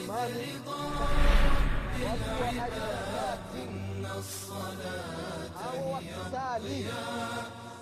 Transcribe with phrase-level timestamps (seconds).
[0.00, 0.60] imani
[2.04, 3.64] watu wa harakati
[5.64, 6.86] au wakisali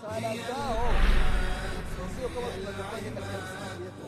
[0.03, 0.93] sala zao
[2.19, 4.05] sio kama tunavyofanya katika msikiti yetu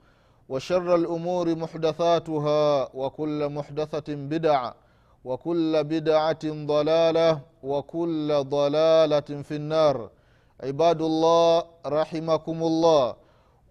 [0.50, 4.74] وشر الامور محدثاتها وكل محدثه بدعه
[5.24, 10.10] وكل بدعه ضلاله وكل ضلاله في النار
[10.60, 13.16] عباد الله رحمكم الله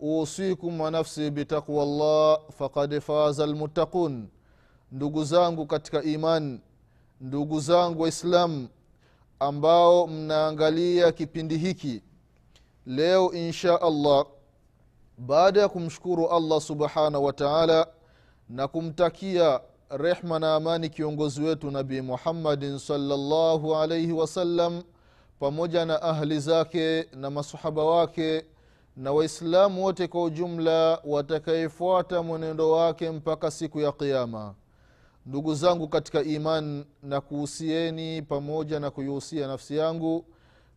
[0.02, 4.30] اوصيكم ونفسي بتقوى الله فقد فاز المتقون
[4.92, 6.60] ndugu zangu katika iman
[7.22, 8.68] ndugu zangu waislamu
[9.40, 12.02] ambao mnaangalia kipindi hiki
[12.86, 14.26] leo insha allah
[15.27, 17.87] baada ya kumshukuru allah subhanahu wa taala
[18.49, 19.61] na kumtakia
[19.91, 24.83] rehma na amani kiongozi wetu nabii muhammadin salllahu alaihi wasallam
[25.41, 28.45] pamoja na ahli zake na masahaba wake
[28.97, 34.55] na waislamu wote kwa ujumla watakayefuata mwenendo wake mpaka siku ya qiama
[35.27, 40.25] ndugu zangu katika iman na kuhusieni pamoja na kuihusia nafsi yangu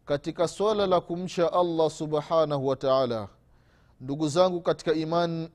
[0.06, 3.28] katika swala la kumcha allah subhanahu wa taala
[4.04, 5.50] ndugu zangu katika iman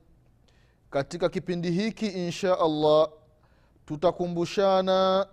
[0.89, 3.09] katika kipindi hiki insha allah
[3.85, 5.27] tutakumbushana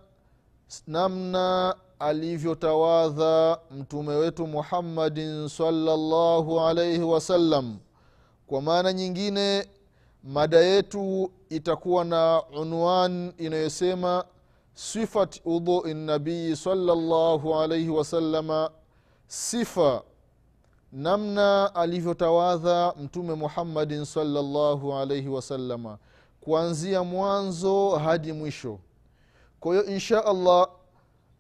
[0.87, 7.79] namna alivyotawadha mtume wetu muhammadin salllahu alaihi wasallam
[8.47, 9.69] kwa maana nyingine
[10.25, 14.25] mada yetu itakuwa na unwan inayosema
[14.75, 18.71] sifat udhui nabii salllahu alaihi wasalama
[19.27, 20.03] sifa
[20.93, 25.99] namna alivyotawadha mtume muhammadin salllahu alaihi wasalama
[26.41, 28.79] kuanzia mwanzo hadi mwisho.
[29.61, 30.69] Kwa hiyo insha allah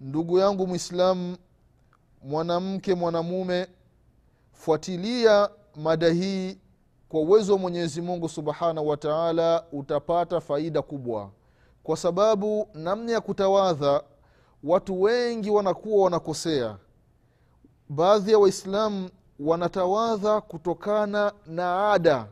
[0.01, 1.37] ndugu yangu mwislamu
[2.23, 3.67] mwanamke mwanamume
[4.53, 6.59] fuatilia mada hii
[7.09, 11.31] kwa uwezo wa mwenyezi mungu subhanahu wa taala utapata faida kubwa.
[11.83, 14.03] Kwa sababu namna ya kutawadha
[14.65, 16.77] watu wengi wanakuwa wanakosea.
[17.89, 19.11] Baadhi ya waislamu
[19.41, 22.27] wanatawadha kutokana na ada.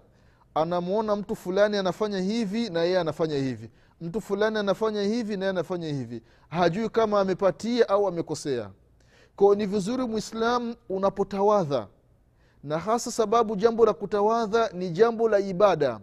[0.54, 3.70] Anamwona mtu fulani anafanya hivi na yeye anafanya hivi.
[4.00, 6.22] Mtu fulani anafanya hivi na yeye anafanya hivi.
[6.48, 8.70] Hajui kama amepatia au amekosea.
[9.36, 11.86] Kwao ni vizuri mwislamu unapotawadha.
[12.62, 16.00] Na hasa sababu jambo la kutawadha ni jambo la ibada.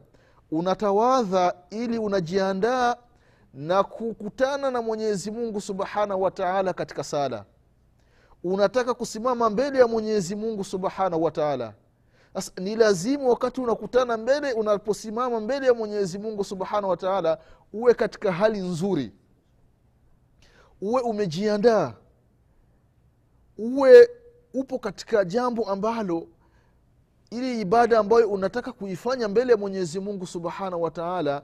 [0.52, 2.96] Unatawadha ili unajiandaa
[3.54, 7.46] na kukutana na mwenyezi mungu subhanahu wataala katika sala
[8.43, 11.73] unataka kusimama mbele ya mwenyezi mungu subhanahu wataala
[12.34, 17.38] sasa ni lazima wakati unakutana mbele unaposimama mbele ya mwenyezi mungu subhanahu wataala
[17.73, 19.11] uwe katika hali nzuri.
[20.82, 21.93] Uwe umejiandaa.
[23.58, 24.09] Uwe
[24.53, 26.28] upo katika jambo ambalo
[27.29, 31.44] ili ibada ambayo unataka kuifanya mbele ya mwenyezi mungu subhanahu wataala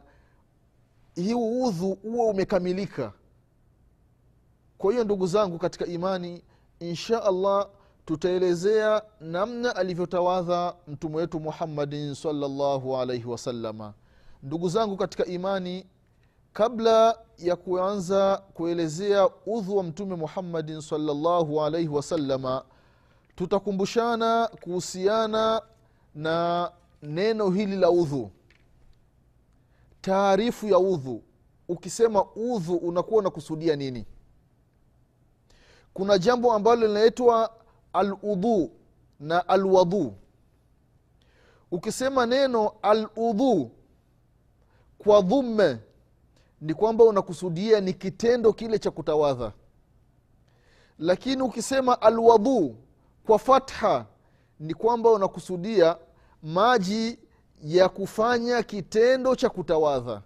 [1.16, 3.14] hii udhu uwe umekamilika.
[4.78, 6.44] Kwa hiyo ndugu zangu katika imani
[6.80, 7.70] insha allah
[8.06, 13.94] tutaelezea namna alivyotawadha mtume wetu muhammadin salllahu alaihi wasalama
[14.44, 15.86] ndugu zangu katika imani
[16.54, 22.64] kabla ya kuanza kuelezea udhu wa mtume muhammadin salllahu alaihi wasalama
[23.36, 25.62] tutakumbushana kuhusiana
[26.16, 26.72] na
[27.04, 28.32] neno hili la udhu.
[30.02, 31.24] Taarifu ya udhu.
[31.70, 34.06] Ukisema udhu unakuwa unakusudia nini
[35.98, 37.54] kuna jambo ambalo linaitwa
[37.94, 38.72] aludhu
[39.20, 40.14] na alwadhu
[41.72, 43.72] ukisema neno aludhu
[44.98, 45.78] kwa dhumme
[46.62, 49.52] ni kwamba unakusudia ni kitendo kile cha kutawadha.
[51.00, 52.76] Lakini ukisema alwadhu
[53.26, 54.06] kwa fatha
[54.60, 55.98] ni kwamba unakusudia
[56.44, 57.20] maji
[57.64, 60.22] ya kufanya kitendo cha kutawadha.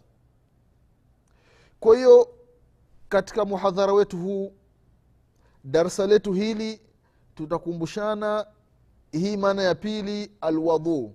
[1.79, 2.29] Kwa hiyo
[3.09, 4.53] katika muhadhara wetu huu
[5.63, 6.81] darsa letu hili
[7.35, 8.45] tutakumbushana
[9.11, 11.13] hii maana ya pili alwadhu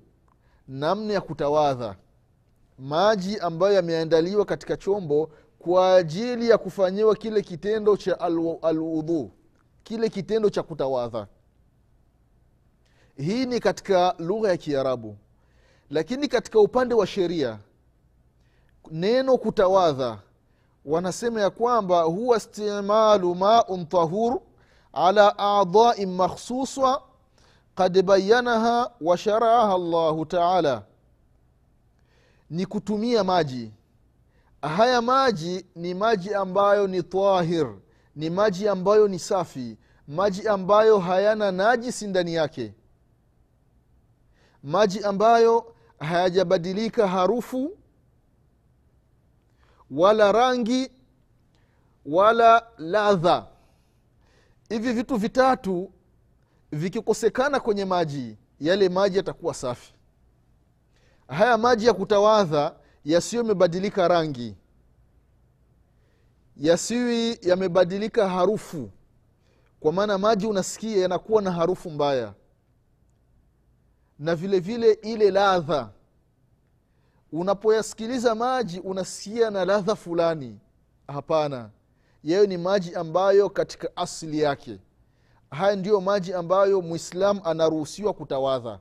[0.68, 1.96] namna ya kutawadha.
[2.78, 8.20] Maji ambayo yameandaliwa katika chombo kwa ajili ya kufanyiwa kile kitendo cha
[8.62, 9.30] alwudhu
[9.84, 11.26] kile kitendo cha kutawadha.
[13.16, 15.16] Hii ni katika lugha ya kiarabu.
[15.90, 17.58] Lakini katika upande wa sheria
[18.90, 20.18] neno kutawadha
[20.86, 24.40] wanasema ya kwamba huwa istimalu maun tahur
[24.92, 27.00] ala adai makhsusa
[27.74, 30.82] kad bayanaha washaraha llahu taala.
[32.50, 33.72] Ni kutumia maji.
[34.62, 37.74] Haya maji ni maji ambayo ni tahir
[38.16, 39.78] ni maji ambayo ni safi
[40.08, 42.74] maji ambayo hayana najisi ndani yake.
[44.62, 47.78] Maji ambayo hayajabadilika harufu
[49.90, 50.90] wala rangi
[52.06, 53.46] wala ladha.
[54.68, 55.92] Hivi vitu vitatu
[56.72, 59.94] vikikosekana kwenye maji yale maji yatakuwa safi.
[61.28, 62.74] Haya maji ya kutawadha
[63.04, 64.56] yasiyo yamebadilika rangi
[66.56, 68.90] yasiwi yamebadilika harufu.
[69.80, 72.34] Kwa maana maji unasikia yanakuwa na harufu mbaya.
[74.18, 75.90] Na vile vile ile ladha
[77.32, 80.58] unapoyasikiliza maji unasikia na ladha fulani.
[81.08, 81.70] Hapana.
[82.24, 84.78] Yayo ni maji ambayo katika asili yake.
[85.50, 88.78] Haya ndiyo maji ambayo mwislamu anaruhusiwa kutawadha.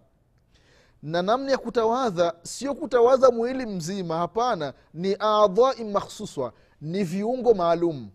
[1.04, 4.74] Na namna ya kutawadha sio kutawadha mwili mzima hapana.
[4.94, 6.54] Ni adhai makhsuswa.
[6.82, 8.10] Ni viungo maalum.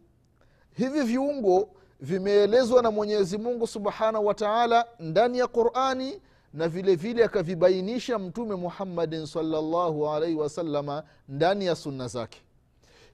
[0.73, 1.69] Hivi viungo
[2.01, 6.21] vimeelezwa na mwenyezi mungu subhanahu wa taala ndani ya qurani
[6.53, 12.41] na vile vile akavibainisha mtume muhammadin salllahu alaihi wasalama ndani ya sunna zake.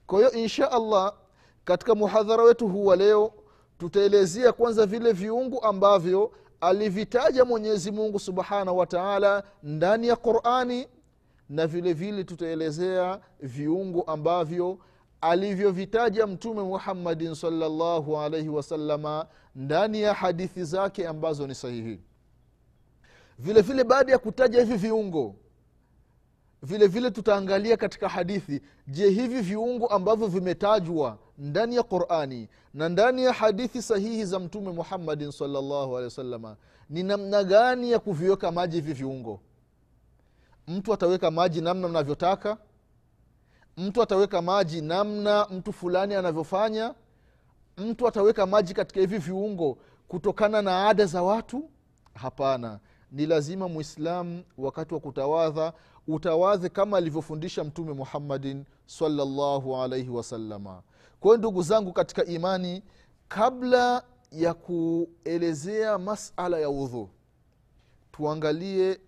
[0.07, 1.13] Kwa hiyo insha allah
[1.65, 3.33] katika muhadhara wetu huu wa leo
[3.77, 6.31] tutaelezea kwanza vile viungu ambavyo
[6.61, 10.87] alivitaja mwenyezi mungu subhanahu wa taala ndani ya qurani
[11.49, 14.77] na vile vile tutaelezea viungu ambavyo
[15.21, 19.25] alivyovitaja mtume muhammadin salllahu alaihi wasalama
[19.55, 21.99] ndani ya hadithi zake ambazo ni sahihi
[23.37, 25.35] vile vile baada ya kutaja hivi viungo
[26.61, 33.23] vile vile tutaangalia katika hadithi je hivi viungo ambavyo vimetajwa ndani ya qurani na ndani
[33.23, 36.55] ya hadithi sahihi za mtume muhammadin salllahu alehi wasalama
[36.89, 39.39] ni namna gani ya kuviweka maji hivi viungo?
[40.67, 42.57] Mtu ataweka maji namna mnavyotaka
[43.77, 46.93] mtu ataweka maji namna mtu fulani anavyofanya?
[47.77, 49.77] Mtu ataweka maji katika hivi viungo
[50.07, 51.69] kutokana na ada za watu?
[52.13, 52.79] Hapana
[53.11, 55.73] ni lazima mwislamu wakati wa kutawadha
[56.07, 60.81] utawadhe kama alivyofundisha mtume muhammadin salllahu alaihi wasalama
[61.19, 62.83] kwa hiyo ndugu zangu katika imani
[63.27, 67.09] kabla ya kuelezea masala ya udhu
[68.11, 68.99] tuangalie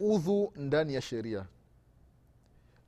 [0.00, 1.46] udhu ndani ya sheria.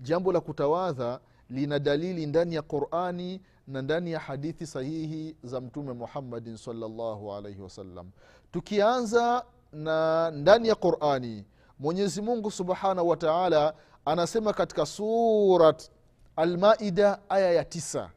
[0.01, 5.93] Jambo la kutawadha lina dalili ndani ya qurani na ndani ya hadithi sahihi za mtume
[5.93, 8.11] muhammadin salllahu alaihi wasallam
[8.53, 11.45] tukianza na ndani ya qurani.
[11.79, 15.91] Mwenyezi mungu subhanahu wa taala anasema katika surat
[16.37, 18.11] almaida aya ya tisa.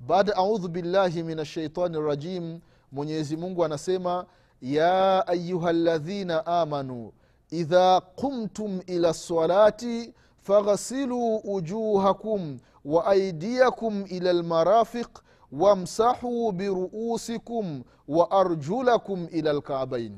[0.00, 2.60] Baada audhu billahi min ashaitani rajim
[2.92, 4.26] mwenyezi mungu anasema
[4.62, 7.12] ya ayuha ladhina amanu
[7.50, 15.08] idha qumtum ila lsalati faghsiluu wujuhakum wa aidiakum ila lmarafiq
[15.52, 20.16] wamsahuu biruusikum wa arjulakum ila lkabain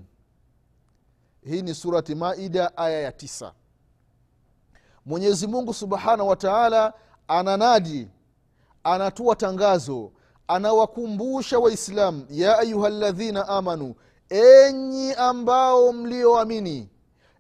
[1.47, 3.53] hii ni surati maida aya ya tisa.
[5.07, 6.93] Mwenyezi mungu subhanahu wa taala
[7.29, 8.09] ananadi
[8.85, 10.13] anatoa tangazo
[10.49, 13.95] anawakumbusha waislamu ya ayuha ladhina amanu
[14.29, 16.89] enyi ambao mlioamini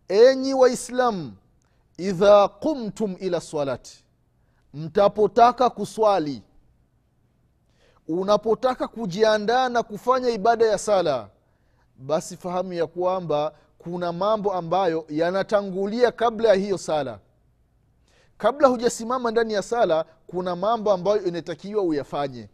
[0.08, 1.32] enyi waislamu
[1.98, 4.04] idha qumtum ila salati
[4.74, 6.42] mtapotaka kuswali
[8.08, 11.28] unapotaka kujiandaa na kufanya ibada ya sala
[11.98, 17.18] basi fahamu ya kwamba kuna mambo ambayo yanatangulia kabla ya hiyo sala.
[18.38, 22.48] Kabla hujasimama ndani ya sala kuna mambo ambayo inatakiwa uyafanye.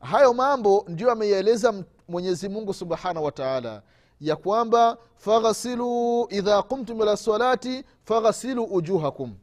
[0.00, 3.82] Hayo mambo ndio ameyaeleza mwenyezi mungu subhanahu wa taala
[4.20, 9.34] ya kwamba faghasilu idha qumtum ila salati faghasilu ujuhakum.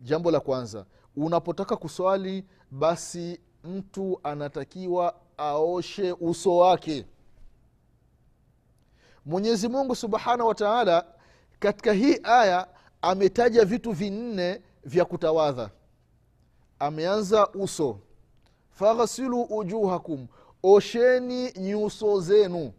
[0.00, 0.84] Jambo la kwanza
[1.16, 7.06] unapotaka kuswali basi mtu anatakiwa aoshe uso wake
[9.26, 11.04] mwenyezi mungu subhanahu wa taala
[11.58, 12.68] katika hii aya
[13.02, 15.70] ametaja vitu vinne vya kutawadha.
[16.78, 17.98] Ameanza uso.
[18.70, 20.26] Faghsilu ujuhakum
[20.62, 22.72] osheni nyuso zenu.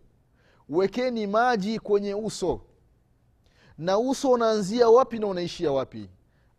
[0.70, 2.62] Wekeni maji kwenye uso.
[3.78, 6.10] Na uso unaanzia wapi na unaishia wapi?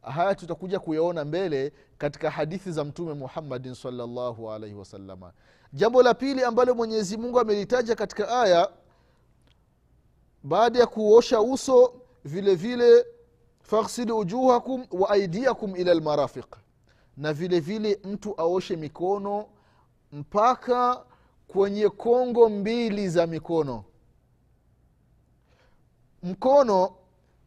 [0.03, 5.33] Haya tutakuja kuyaona mbele katika hadithi za mtume muhammadin salllahu alaihi wasalama
[5.73, 8.71] jambo la pili ambalo mwenyezi mungu amelitaja katika aya
[10.45, 13.07] baada ya kuosha uso vile vile
[13.63, 16.57] faghsilu ujuhakum wa aidiakum ila lmarafiq
[17.17, 19.47] na vile vile mtu aoshe mikono
[20.13, 21.05] mpaka
[21.49, 23.85] kwenye kongo mbili za mikono.
[26.23, 26.95] Mkono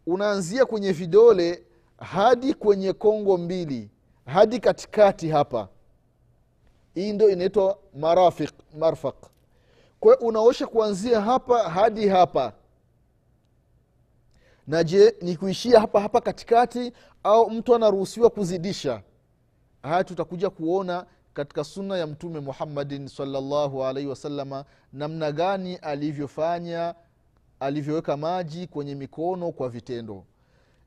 [0.07, 1.63] unaanzia kwenye vidole
[1.97, 3.89] hadi kwenye kongo mbili
[4.25, 5.67] hadi katikati hapa.
[6.93, 9.15] Hii ndo inaitwa marafiq marfaq.
[9.99, 12.53] Kwa hiyo unaosha kuanzia hapa hadi hapa
[14.67, 16.91] na je ni kuishia hapa hapa katikati
[17.23, 19.01] au mtu anaruhusiwa kuzidisha?
[19.83, 26.95] Haya tutakuja kuona katika sunna ya mtume muhammadin salllahu alaihi wasalama namna gani alivyofanya
[27.59, 30.23] alivyoweka maji kwenye mikono kwa vitendo.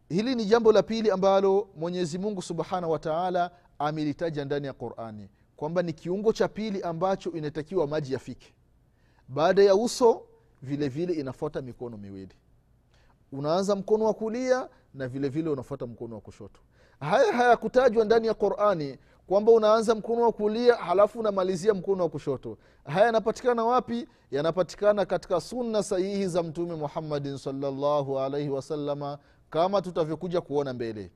[0.09, 5.83] Hili ni jambo la pili ambalo mwenyezi mungu subhanahu wataala amelitaja ndani ya qurani kwamba
[5.83, 8.55] ni kiungo cha pili ambacho inatakiwa maji yafike.
[9.29, 10.23] Baada ya uso
[10.63, 12.35] vile vile inafuata mikono miwili
[13.33, 16.61] unaanza mkono wa kulia na vile vile unafuata mkono wa kushoto.
[17.01, 22.59] Haya hayakutajwa ndani ya qurani kwamba unaanza mkono wa kulia halafu unamalizia mkono wa kushoto.
[22.85, 24.09] Haya yanapatikana wapi?
[24.31, 29.19] Yanapatikana katika sunna sahihi za mtume muhammadin salllahu alaihi wasalama
[29.51, 31.11] kama tutavyokuja kuona mbele.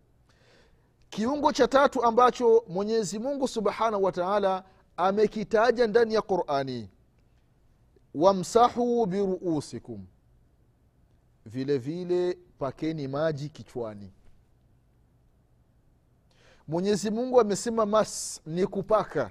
[1.10, 4.64] Kiungo cha tatu ambacho mwenyezi mungu subhanahu wa taala
[4.96, 6.90] amekitaja ndani ya qurani
[8.14, 10.06] wamsahu biruusikum
[11.46, 14.12] vile vile pakeni maji kichwani.
[16.68, 19.30] Mwenyezi mungu amesema mas ni kupaka.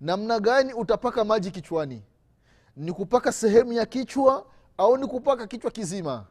[0.00, 2.02] Namna gani utapaka maji kichwani?
[2.76, 4.46] Ni kupaka sehemu ya kichwa
[4.78, 6.26] au ni kupaka kichwa kizima?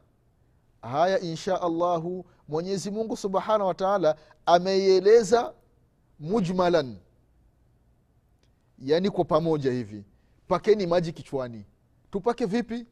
[0.81, 4.15] Haya insha allahu mwenyezi mungu subhanahu wa taala
[4.45, 5.53] ameieleza
[6.19, 6.97] mujmalan.
[8.79, 10.03] Yaani kwa pamoja hivi.
[10.47, 11.65] Pakeni maji kichwani.
[12.11, 12.85] Tupake vipi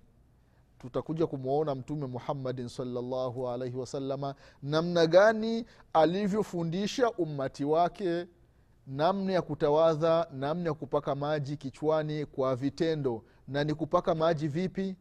[0.79, 8.25] tutakuja kumwona mtume muhammadin salllahu alaihi wasalama namna gani alivyofundisha ummati wake
[8.88, 13.24] namna ya kutawadha namna ya kupaka maji kichwani kwa vitendo.
[13.48, 14.95] Na ni kupaka maji vipi?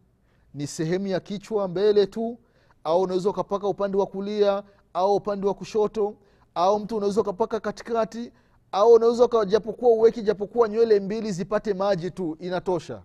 [0.55, 2.39] Ni sehemu ya kichwa mbele tu
[2.85, 4.63] au unaweza ukapaka upande wa kulia
[4.95, 6.15] au upande wa kushoto
[6.55, 8.33] au mtu unaweza ukapaka katikati
[8.73, 13.03] au unaweza japokuwa uweki japokuwa nywele mbili zipate maji tu inatosha.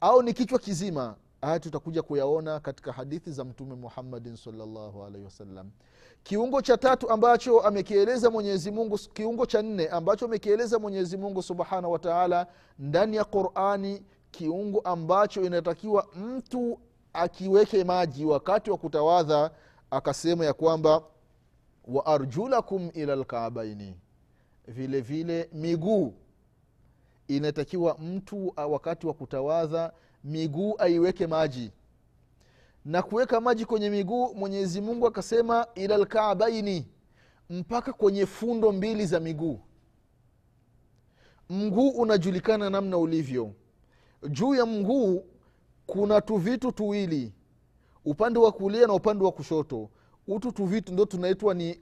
[0.00, 5.70] Au ni kichwa kizima haya tutakuja kuyaona katika hadithi za mtume muhammadin salllahu alaihi wasallam.
[6.22, 11.92] Kiungo cha tatu ambacho amekieleza mwenyezi mungu kiungo cha nne ambacho amekieleza mwenyezi mungu subhanahu
[11.92, 12.46] wa taala
[12.78, 16.78] ndani ya qurani kiungo ambacho inatakiwa mtu
[17.12, 19.50] akiweke maji wakati wa kutawadha
[19.90, 21.02] akasema ya kwamba
[21.88, 23.96] wa arjulakum ila lkaabaini
[24.68, 26.14] vile vile miguu.
[27.28, 29.92] Inatakiwa mtu wakati wa kutawadha
[30.26, 31.70] miguu aiweke maji.
[32.84, 36.86] Na kuweka maji kwenye miguu mwenyezi mungu akasema ila lkaabaini
[37.50, 39.60] mpaka kwenye fundo mbili za miguu.
[41.50, 43.52] Mguu unajulikana namna ulivyo.
[44.28, 45.24] Juu ya mguu
[45.86, 47.32] kuna tuvitu tuwili
[48.04, 49.90] upande wa kulia na upande wa kushoto.
[50.28, 51.80] Utu tuvitu ndo tunaitwa ni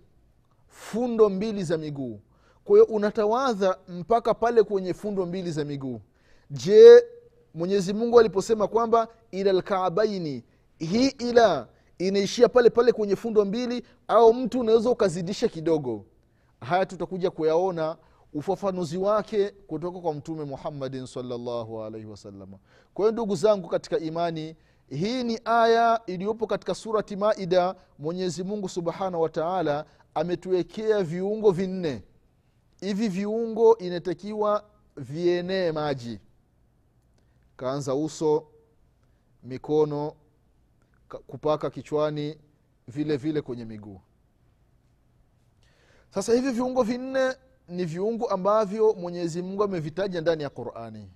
[0.69, 2.21] fundo mbili za miguu.
[2.65, 6.01] Kwa hiyo unatawadha mpaka pale kwenye fundo mbili za miguu.
[6.51, 7.05] Je
[7.55, 10.45] mwenyezi mungu aliposema kwamba ila lkaabaini
[10.79, 11.69] hii ila
[11.99, 16.05] inaishia pale pale kwenye fundo mbili au mtu unaweza ukazidisha kidogo.
[16.61, 17.97] Haya tutakuja kuyaona
[18.35, 22.59] ufafanuzi wake kutoka kwa mtume muhammadin salllahu alaihi wasalama
[22.95, 24.57] kwa hiyo ndugu zangu katika imani
[24.89, 27.75] hii ni aya iliyopo katika surati maida.
[27.99, 29.85] Mwenyezi mungu subhanahu wa
[30.15, 32.03] ametuwekea viungo vinne.
[32.81, 34.65] Hivi viungo inatakiwa
[34.97, 36.21] vienee maji
[37.57, 38.47] kaanza uso
[39.43, 40.13] mikono
[41.27, 42.39] kupaka kichwani
[42.89, 44.01] vile vile kwenye miguu.
[46.15, 47.35] Sasa hivi viungo vinne
[47.69, 51.11] ni viungo ambavyo mwenyezi mungu amevitaja ndani ya qurani.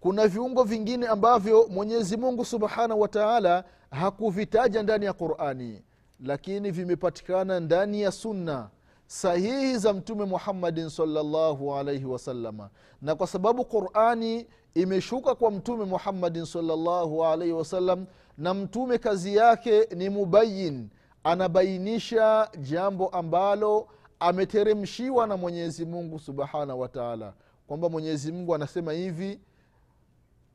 [0.00, 5.82] Kuna viungo vingine ambavyo mwenyezi mungu subhanahu wa taala hakuvitaja ndani ya qurani
[6.20, 8.70] lakini vimepatikana ndani ya sunna
[9.12, 12.70] sahihi za mtume muhammadin salllahu alaihi wasalama
[13.02, 18.06] na kwa sababu qurani imeshuka kwa mtume muhammadin salllahu alaihi wasallam
[18.38, 20.88] na mtume kazi yake ni mubayin
[21.24, 23.88] anabainisha jambo ambalo
[24.20, 27.32] ameteremshiwa na mwenyezi mungu subhanahu wa
[27.66, 29.40] kwamba mwenyezi mungu anasema hivi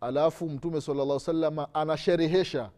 [0.02, 2.70] alafu mtume salllah salama anasherehesha.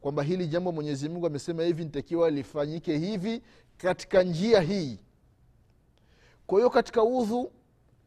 [0.00, 3.42] Kwamba hili jambo mwenyezi mungu amesema hivi nitakiwa lifanyike hivi
[3.78, 4.98] katika njia hii.
[6.46, 7.52] Kwa hiyo katika udhu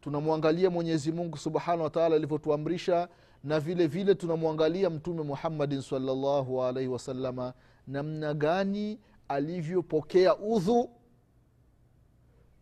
[0.01, 3.07] tunamwangalia mwenyezi mungu subhanahu wataala alivyotuamrisha
[3.43, 7.53] na vile vile tunamwangalia mtume muhammadin salllahu alaihi wasalama
[7.87, 10.89] namna gani alivyopokea udhu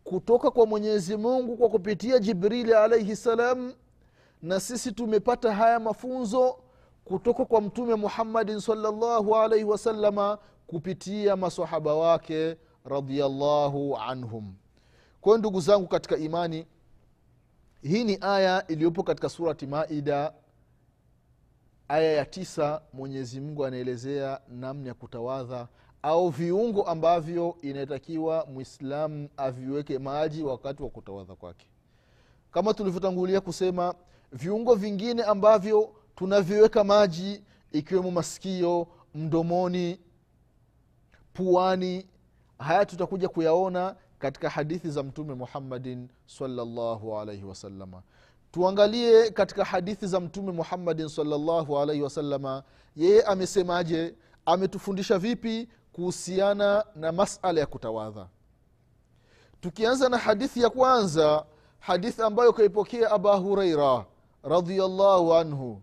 [0.03, 3.73] kutoka kwa mwenyezi mungu kwa kupitia jibrili alaihi salam
[4.41, 6.57] na sisi tumepata haya mafunzo
[7.05, 14.53] kutoka kwa mtume muhammadin salllahu alaihi wasalama kupitia masahaba wake radiallahu anhum.
[15.21, 16.65] Kwayo ndugu zangu katika imani
[17.81, 20.33] hii ni aya iliyopo katika surati maida
[21.87, 25.67] aya ya tisa mwenyezi mungu anaelezea namna ya kutawadha
[26.01, 31.67] au viungo ambavyo inatakiwa mwislamu aviweke maji wakati wa kutawadha kwake.
[32.51, 33.95] Kama tulivyotangulia kusema
[34.31, 39.99] viungo vingine ambavyo tunaviweka maji ikiwemo masikio mdomoni
[41.33, 42.07] puani
[42.59, 48.01] haya tutakuja kuyaona katika hadithi za mtume muhammadin salllahu alaihi wasalama
[48.51, 52.63] tuangalie katika hadithi za mtume muhammadin salllahu alaihi wasalama
[52.95, 58.27] yeye amesemaje ametufundisha vipi kuhusiana na masala ya kutawadha.
[59.61, 61.45] Tukianza na hadithi ya kwanza
[61.79, 64.05] hadithi ambayo kaipokea aba hureira
[64.43, 65.81] radiallahu anhu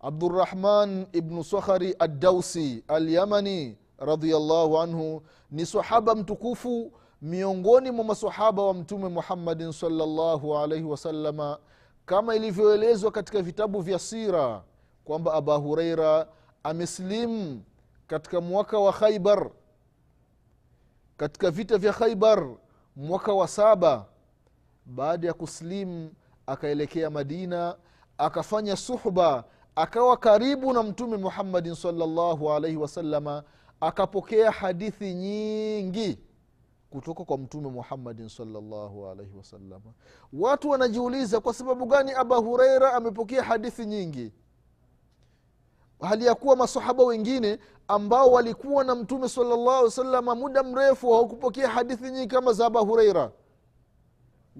[0.00, 9.08] abdurahman ibnu sakhari addausi alyamani radiallahu anhu ni sahaba mtukufu miongoni mwa masahaba wa mtume
[9.08, 11.58] muhammadin salllahu alaihi wasalama
[12.06, 14.62] kama ilivyoelezwa katika vitabu vya sira
[15.04, 16.26] kwamba aba hureira
[16.62, 17.62] amesilimu
[18.06, 19.50] katika mwaka wa khaibar
[21.16, 22.48] katika vita vya khaibar
[22.96, 24.06] mwaka wa saba.
[24.86, 26.10] Baada ya kuslimu
[26.46, 27.76] akaelekea madina
[28.18, 29.44] akafanya suhba
[29.76, 33.42] akawa karibu na mtume muhammadin salllahu alaihi wasalama
[33.80, 36.18] akapokea hadithi nyingi
[36.90, 39.80] kutoka kwa mtume muhammadin salllahu alaihi wasallam.
[40.32, 44.32] Watu wanajiuliza kwa sababu gani aba hureira amepokea hadithi nyingi?
[46.00, 52.10] Hali ya kuwa masahaba wengine ambao walikuwa na mtume salllah salama muda mrefu hawakupokea hadithi
[52.10, 53.32] nyingi kama za aba hureira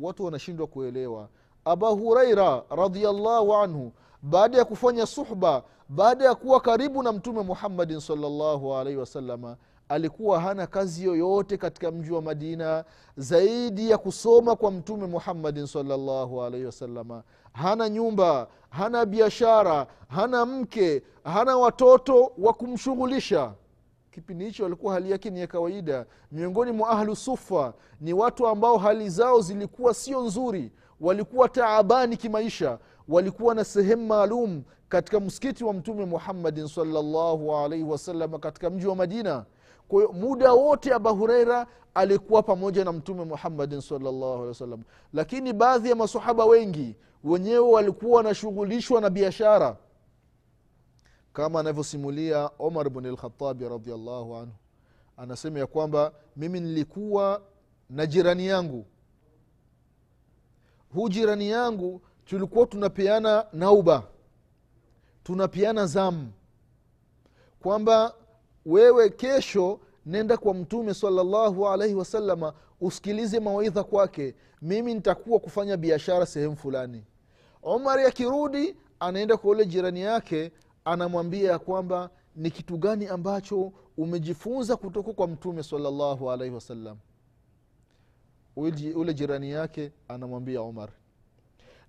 [0.00, 1.28] watu wanashindwa kuelewa.
[1.64, 8.00] Aba hureira radiallahu anhu baada ya kufanya suhba baada ya kuwa karibu na mtume muhammadin
[8.00, 9.56] salllahu alaihi wasalama
[9.88, 12.84] alikuwa hana kazi yoyote katika mji wa madina
[13.16, 21.02] zaidi ya kusoma kwa mtume muhammadin salllahu alaihi wasalama hana nyumba hana biashara hana mke
[21.24, 23.52] hana watoto wa kumshughulisha.
[24.10, 26.06] Kipindi hicho alikuwa hali yake ni ya kawaida.
[26.32, 32.78] Miongoni mwa ahlu sufa ni watu ambao hali zao zilikuwa sio nzuri walikuwa taabani kimaisha
[33.08, 38.96] walikuwa na sehemu maalum katika msikiti wa mtume muhammadin salllahu alaihi wasallam katika mji wa
[38.96, 39.44] madina.
[39.88, 45.52] Kwa hiyo muda wote abu hureira alikuwa pamoja na mtume muhammadin salllahu alehi wasallam lakini
[45.52, 49.76] baadhi ya masahaba wengi wenyewe walikuwa wanashughulishwa na biashara.
[51.32, 54.52] Kama anavyosimulia omar bn lkhatabi radiallahu anhu.
[55.16, 57.42] Anasema ya kwamba mimi nilikuwa
[57.90, 58.86] na jirani yangu.
[60.94, 64.02] Huu jirani yangu tulikuwa tunapeana nauba
[65.22, 66.32] tunapeana zamu
[67.62, 68.14] kwamba
[68.66, 76.26] wewe kesho nenda kwa mtume salallahu alaihi wasalama usikilize mawaidha kwake mimi nitakuwa kufanya biashara
[76.26, 77.04] sehemu fulani.
[77.62, 80.52] Omari akirudi anaenda kwa ule jirani yake
[80.84, 86.96] anamwambia ya kwamba ni kitu gani ambacho umejifunza kutoka kwa mtume salallahu alaihi wasallam
[88.94, 90.88] ule jirani yake anamwambia umar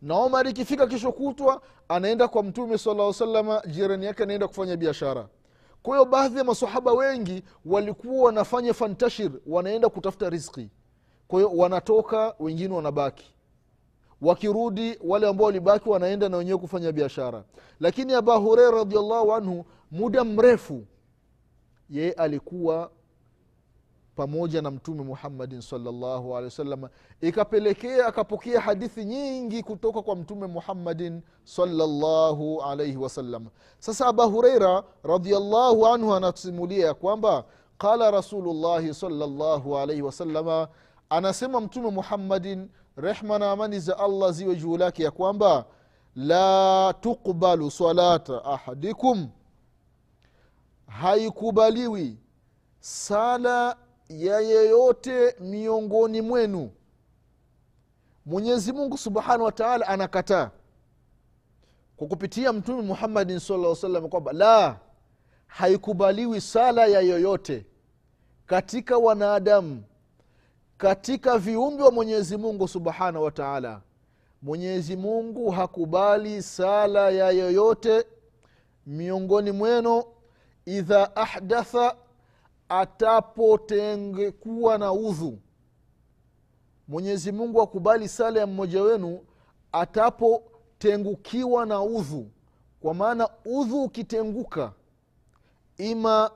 [0.01, 5.27] na omar ikifika kesho kutwa anaenda kwa mtume salaa salama jirani yake anaenda kufanya biashara.
[5.83, 10.69] Kwa hiyo baadhi ya masahaba wengi walikuwa wanafanya fantashir wanaenda kutafuta riski
[11.27, 13.33] kwa hiyo wanatoka wengine wanabaki.
[14.21, 17.43] Wakirudi wale ambao walibaki wanaenda na wenyewe kufanya biashara.
[17.79, 20.85] Lakini aba hureira radiallahu anhu muda mrefu
[21.89, 22.91] yeye alikuwa
[24.19, 26.83] pamoja na mtume muhammadin salllahu alehi wasallam
[27.21, 33.47] ikapelekea akapokea hadithi nyingi kutoka kwa mtume muhammadin salllahu alaihi wasallam.
[33.79, 37.43] Sasa aba hureira radiallahu anhu anasimulia kwamba
[37.77, 40.67] qala rasulullahi salllahu alaihi wasalama
[41.09, 45.65] anasema mtume muhammadin rehma na amani za allah ziwe juu lake ya kwamba
[46.15, 49.27] la tuqbalu salata ahadikum.
[50.87, 52.17] Haikubaliwi
[52.79, 53.77] sala
[54.09, 56.71] ya yeyote miongoni mwenu.
[58.25, 60.51] Mwenyezi mungu subhanahu wa taala anakataa
[61.97, 64.79] kwa kupitia mtume muhammadin sala salam kwamba la
[65.47, 67.65] haikubaliwi sala ya yoyote
[68.45, 69.83] katika wanadamu
[70.77, 73.81] katika viumbe wa mwenyezi mungu subhanahu wa taala.
[74.41, 78.05] Mwenyezi mungu hakubali sala ya yoyote
[78.85, 80.03] miongoni mwenu.
[80.65, 81.95] Idha ahdatha
[82.69, 85.39] atapotengekuwa na udhu.
[86.87, 89.25] Mwenyezi mungu akubali sala ya mmoja wenu
[89.71, 92.31] atapotengukiwa na udhu.
[92.79, 94.73] Kwa maana udhu ukitenguka
[95.77, 96.31] ima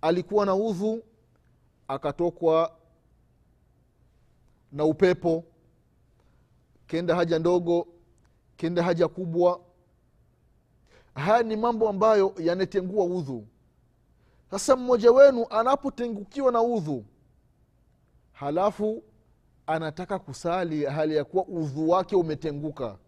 [0.00, 1.02] alikuwa na udhu
[1.88, 2.76] akatokwa
[4.72, 5.44] na upepo
[6.86, 7.86] kenda haja ndogo
[8.56, 9.60] kenda haja kubwa.
[11.14, 13.46] Haya ni mambo ambayo yanatengua udhu
[14.52, 17.04] sasa mmoja wenu anapotengukiwa na udhu
[18.32, 19.02] halafu
[19.66, 22.98] anataka kusali hali ya kuwa udhu wake umetenguka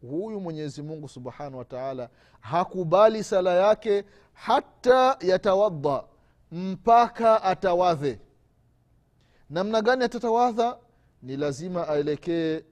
[0.00, 2.08] huyu mwenyezi mungu subhanahu wa taala
[2.40, 6.04] hakubali sala yake hata yatawadha
[6.52, 8.20] mpaka atawadhe.
[9.50, 10.78] Namna gani atatawadha?
[11.22, 12.62] Ni lazima aelekee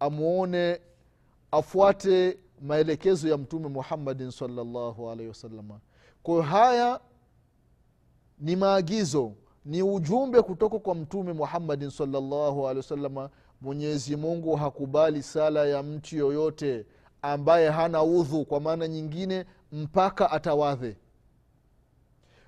[0.00, 0.80] amwone
[1.50, 5.80] afuate maelekezo ya mtume muhammadin salllahu alaihi wasalama
[6.22, 7.00] kwayo haya
[8.38, 9.32] ni maagizo
[9.64, 16.16] ni ujumbe kutoka kwa mtume muhammadin salllahu alehi wasalama mwenyezi mungu hakubali sala ya mtu
[16.16, 16.86] yoyote
[17.22, 20.96] ambaye hana udhu kwa maana nyingine mpaka atawadhe.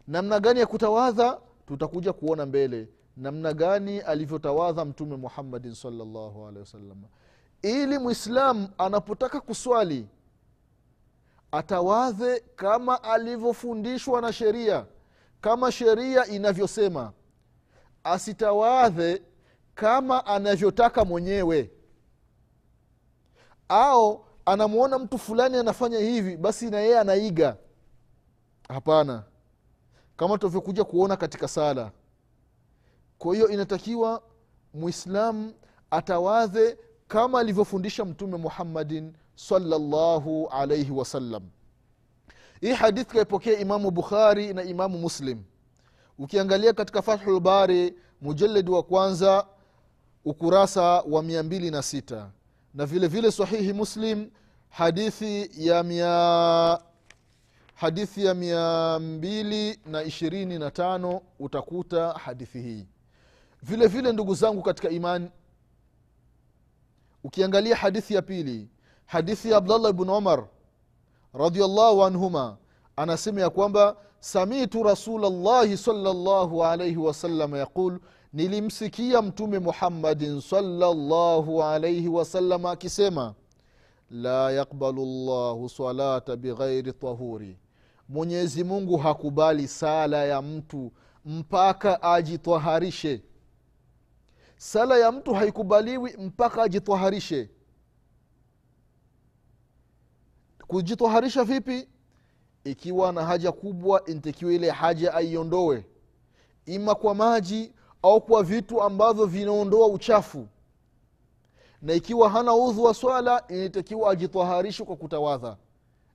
[0.09, 1.41] Namna gani ya kutawadha?
[1.67, 2.89] Tutakuja kuona mbele.
[3.17, 7.09] Namna gani alivyotawadha mtume muhammadin salllahu alehi wasalama
[7.63, 10.07] ili mwislamu anapotaka kuswali
[11.53, 14.87] atawadhe kama alivyofundishwa na sheria
[15.47, 17.13] kama sheria inavyosema
[18.05, 19.23] asitawadhe
[19.75, 21.71] kama anavyotaka mwenyewe.
[23.69, 27.57] Au anamwona mtu fulani anafanya hivi basi na yeye anaiga.
[28.69, 29.25] Hapana.
[30.17, 31.93] Kama tunavyokuja kuona katika sala.
[33.19, 34.23] Kwa hiyo inatakiwa
[34.75, 35.55] mwislamu
[35.91, 36.79] atawadhe
[37.09, 41.43] kama alivyofundisha mtume muhammadin salllahu alaihi wasallam
[42.67, 45.43] hii hadithi kaipokea imamu bukhari na imamu muslim.
[46.19, 49.47] Ukiangalia katika fathulbari mujaledi wa kwanza
[50.25, 52.31] ukurasa wa mia mbili na sita.
[52.75, 54.31] Na vile vile sahihi muslim
[54.69, 56.79] hadithi ya mia
[57.75, 62.87] hadithi ya mia mbili na ishirini na tano utakuta hadithi hii.
[63.63, 65.31] Vile vile ndugu zangu katika imani
[67.25, 68.69] ukiangalia hadithi ya pili
[69.07, 70.47] hadithi ya abdallah bnu umar
[71.39, 72.57] radiallahu anhuma
[72.97, 77.99] anasema ya kwamba samitu rasulllahi salllahu alaihi wasallam yaqul
[78.33, 83.35] nilimsikia mtume muhammadin salllahu alaihi wasallam akisema
[84.11, 87.59] la yaqbalu llahu salata bighairi tahuri
[88.09, 90.93] mwenyezi mungu hakubali sala ya mtu
[91.25, 93.23] mpaka ajitwaharishe.
[94.57, 97.51] Sala ya mtu haikubaliwi mpaka ajitwaharishe
[100.69, 101.89] kujitwaharisha vipi?
[102.65, 105.85] Ikiwa na haja kubwa intakiwa ile haja aiondoe.
[106.67, 110.47] Ima kwa maji au kwa vitu ambavyo vinaondoa uchafu.
[111.83, 115.57] Na ikiwa hana udhu wa swala inatakiwa ajitoharishe kwa kutawadha.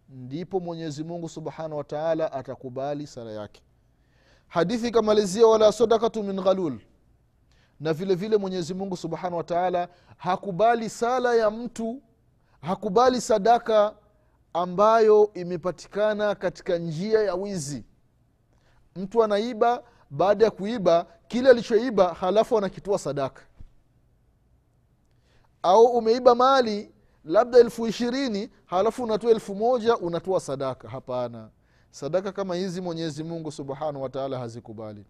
[0.10, 1.84] Ndipo mwenyezi mungu subhanahu wa
[2.34, 3.62] atakubali sala yake.
[4.48, 6.80] Hadithi ikamalizia wala sadakatu min ghalul.
[7.80, 9.44] Na vile vile mwenyezi mungu subhanahu wa
[10.18, 12.02] hakubali sala ya mtu
[12.62, 13.94] hakubali sadaka
[14.54, 17.86] ambayo imepatikana katika njia ya wizi.
[18.96, 23.42] Mtu anaiba baada ya kuiba kile alichoiba halafu anakitoa sadaka.
[25.64, 26.92] Au umeiba mali
[27.26, 30.90] labda elfu ishirini halafu unatoa elfu moja unatoa sadaka.
[30.90, 31.50] Hapana.
[31.92, 35.06] Sadaka kama hizi mwenyezi mungu subhanahu wataala hazikubali.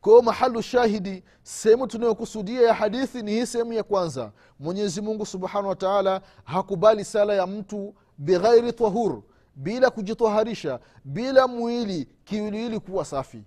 [0.00, 4.32] Kwa mahalu shahidi sehemu tunayokusudia ya hadithi ni hii sehemu ya kwanza.
[4.58, 9.22] Mwenyezi mungu subhanahu wataala hakubali sala ya mtu bighairi tahur
[9.54, 13.44] bila kujitwaharisha bila mwili kiwiliwili kuwa safi.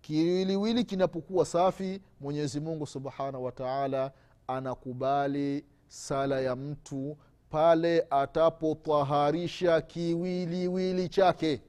[0.00, 4.12] Kiwiliwili kinapokuwa safi mwenyezi mungu subhanahu wataala
[4.46, 7.16] anakubali sala ya mtu
[7.50, 11.62] pale atapotwaharisha kiwiliwili chake.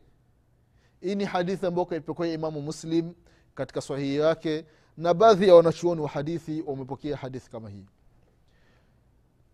[1.02, 3.14] Hii ni hadithi ambayo kaipokea imamu muslim
[3.56, 4.66] katika sahihi yake
[4.98, 7.86] na baadhi ya wanachuoni wa hadithi wamepokea hadithi kama hii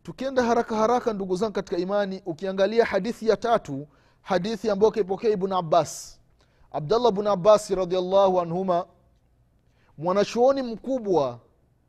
[0.03, 3.87] tukienda haraka haraka ndugu zangu katika imani ukiangalia hadithi ya tatu
[4.21, 6.19] hadithi ambayo kaipokea ibnu abbas.
[6.71, 8.85] Abdallah bnu abbasi radiallahu anhuma
[9.97, 11.39] mwanachuoni mkubwa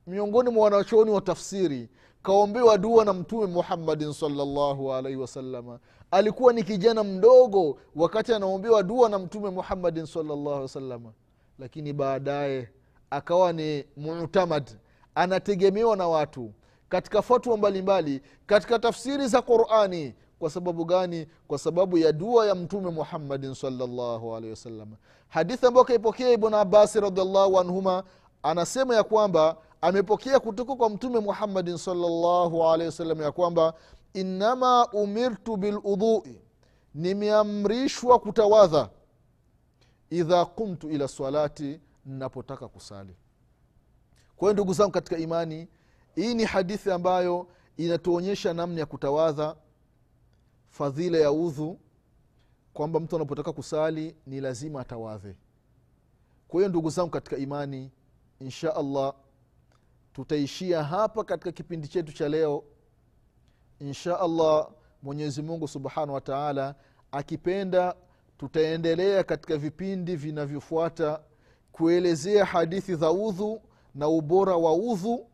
[0.07, 1.89] miongoni mwa wanachuoni wa tafsiri
[2.23, 5.79] kaombewa dua na mtume muhammadin salllahu alaihi wasalama
[6.11, 11.13] alikuwa ni kijana mdogo wakati anaombewa dua na mtume muhammadin salllahu wasalama
[11.59, 12.69] lakini baadaye
[13.11, 14.71] akawa ni mutamad
[15.15, 16.53] anategemewa na watu
[16.91, 20.15] katika fatwa mbalimbali katika tafsiri za qurani.
[20.39, 21.27] Kwa sababu gani?
[21.49, 24.89] Kwa sababu ya dua ya mtume muhammadin salllahu alaihi wasallam.
[25.29, 28.05] Hadithi ambayo kaipokea ibn abasi radiallahu anhuma
[28.43, 33.75] anasema ya kwamba amepokea kutoka kwa mtume muhammadin salllahu alaihi wasallam ya kwamba
[34.15, 36.41] innama umirtu biludhui
[36.95, 38.91] nimeamrishwa kutawadha
[40.11, 43.17] idha kumtu ila salati napotaka kusali.
[44.37, 45.69] Kwa hiyo ndugu zangu katika imani
[46.21, 49.57] hii ni hadithi ambayo inatuonyesha namna ya kutawadha
[50.69, 51.81] fadhila ya udhu
[52.73, 55.37] kwamba mtu anapotaka kusali ni lazima atawadhe.
[56.49, 57.91] Kwa hiyo ndugu zangu katika imani
[58.41, 59.15] insha allah
[60.13, 62.65] tutaishia hapa katika kipindi chetu cha leo.
[63.79, 64.71] Insha allah
[65.03, 66.75] mwenyezi mungu subhanahu wa taala
[67.13, 67.95] akipenda
[68.39, 71.21] tutaendelea katika vipindi vinavyofuata
[71.73, 73.63] kuelezea hadithi za udhu
[73.95, 75.30] na ubora wa udhu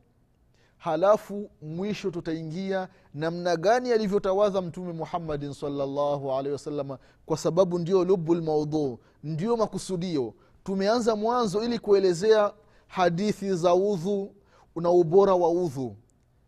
[0.79, 8.35] halafu mwisho tutaingia namna gani alivyotawadha mtume muhammadin salllahu alehi wasalama kwa sababu ndio lubu
[8.35, 10.35] lmaudhu ndio makusudio.
[10.65, 12.53] Tumeanza mwanzo ili kuelezea
[12.87, 14.35] hadithi za udhu
[14.77, 15.97] na ubora wa udhu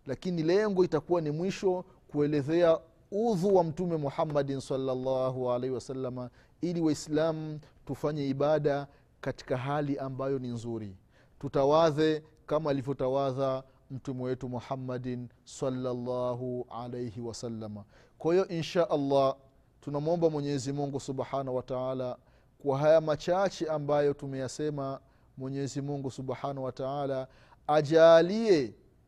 [0.07, 2.79] lakini lengo itakuwa ni mwisho kuelezea
[3.13, 8.87] udhu wa mtume muhammadin salllahu alaihi wasalama ili waislamu tufanye ibada
[9.21, 10.97] katika hali ambayo ni nzuri.
[11.41, 17.85] Tutawadhe kama alivyotawadha mtume wetu muhammadin salllahu alaihi wasalama
[18.19, 19.37] kwa hiyo insha allah
[19.81, 22.19] tunamwomba mwenyezi mungu subhanahu wa taala
[22.59, 25.01] kwa haya machache ambayo tumeyasema.
[25.37, 27.29] Mwenyezi mungu subhanahu wa taala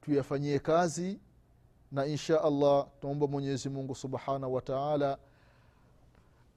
[0.01, 1.21] tuyafanyie kazi
[1.93, 5.19] na insha allah tunaomba mwenyezi mungu subhanahu wa taala.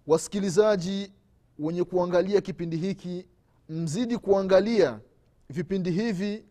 [0.07, 1.11] Wasikilizaji
[1.59, 3.27] wenye kuangalia kipindi hiki
[3.69, 4.99] mzidi kuangalia
[5.49, 6.45] vipindi hivi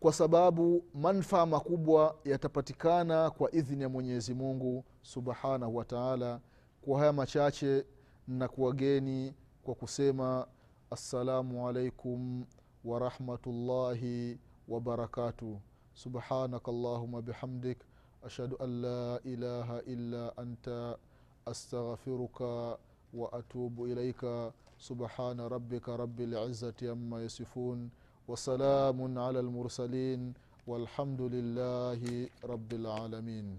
[0.00, 6.40] kwa sababu manfaa makubwa yatapatikana kwa idhini ya mwenyezi mungu subhanahu wa taala.
[6.82, 7.86] Kwa haya machache
[8.28, 10.46] na kuwageni kwa kusema
[10.90, 12.44] assalamu alaikum
[12.84, 15.56] warahmatullahi wabarakatuh
[15.94, 17.78] subhanaka allahuma bihamdik.
[18.26, 20.98] Ashhadu an la ilaha illa anta.
[21.46, 22.78] Astaghfiruka
[23.14, 27.90] waatubu ilaika subhana rabika rabi lizati ama yasifun
[28.28, 30.34] وسلام على المرسلين
[30.66, 33.58] والحمد لله رب العالمين.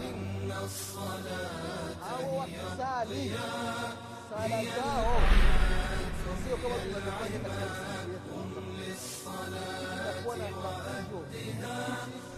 [0.00, 1.60] إن الصلاة.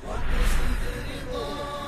[0.05, 1.82] وأدها